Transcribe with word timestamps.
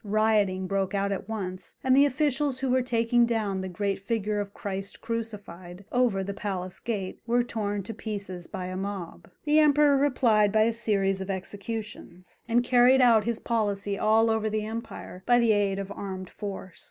Rioting 0.03 0.65
broke 0.65 0.95
out 0.95 1.11
at 1.11 1.29
once, 1.29 1.77
and 1.83 1.95
the 1.95 2.05
officials 2.07 2.57
who 2.57 2.71
were 2.71 2.81
taking 2.81 3.27
down 3.27 3.61
the 3.61 3.69
great 3.69 3.99
figure 3.99 4.39
of 4.39 4.51
Christ 4.51 4.99
Crucified, 4.99 5.85
over 5.91 6.23
the 6.23 6.33
palace 6.33 6.79
gate, 6.79 7.19
were 7.27 7.43
torn 7.43 7.83
to 7.83 7.93
pieces 7.93 8.47
by 8.47 8.65
a 8.65 8.75
mob. 8.75 9.29
The 9.43 9.59
Emperor 9.59 9.95
replied 9.95 10.51
by 10.51 10.63
a 10.63 10.73
series 10.73 11.21
of 11.21 11.29
executions, 11.29 12.41
and 12.49 12.63
carried 12.63 12.99
out 12.99 13.25
his 13.25 13.37
policy 13.37 13.95
all 13.95 14.31
over 14.31 14.49
the 14.49 14.65
empire 14.65 15.21
by 15.27 15.37
the 15.37 15.51
aid 15.51 15.77
of 15.77 15.91
armed 15.91 16.31
force. 16.31 16.79